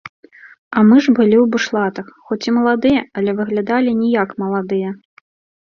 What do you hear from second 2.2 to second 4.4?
хоць і маладыя, але выглядалі не як